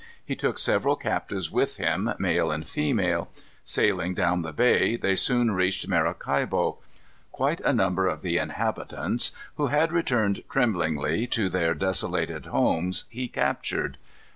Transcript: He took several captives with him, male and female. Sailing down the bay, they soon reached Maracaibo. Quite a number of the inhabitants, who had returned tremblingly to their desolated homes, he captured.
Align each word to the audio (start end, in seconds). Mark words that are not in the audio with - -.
He 0.25 0.35
took 0.35 0.57
several 0.57 0.95
captives 0.95 1.51
with 1.51 1.77
him, 1.77 2.09
male 2.17 2.49
and 2.51 2.65
female. 2.67 3.29
Sailing 3.63 4.15
down 4.15 4.41
the 4.41 4.51
bay, 4.51 4.95
they 4.95 5.15
soon 5.15 5.51
reached 5.51 5.87
Maracaibo. 5.87 6.79
Quite 7.31 7.61
a 7.61 7.71
number 7.71 8.07
of 8.07 8.23
the 8.23 8.39
inhabitants, 8.39 9.31
who 9.57 9.67
had 9.67 9.91
returned 9.91 10.39
tremblingly 10.49 11.27
to 11.27 11.49
their 11.49 11.75
desolated 11.75 12.47
homes, 12.47 13.05
he 13.11 13.27
captured. 13.27 13.99